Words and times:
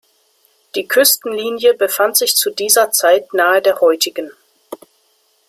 Die 0.73 0.87
Küstenlinie 0.87 1.75
befand 1.75 2.17
sich 2.17 2.35
zu 2.35 2.49
dieser 2.49 2.89
Zeit 2.91 3.35
nahe 3.35 3.61
der 3.61 3.81
heutigen. 3.81 4.31